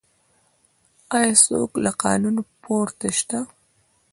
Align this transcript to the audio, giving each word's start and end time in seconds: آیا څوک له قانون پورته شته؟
آیا 1.17 1.33
څوک 1.45 1.71
له 1.83 1.91
قانون 2.03 2.35
پورته 2.63 3.07
شته؟ 3.17 3.39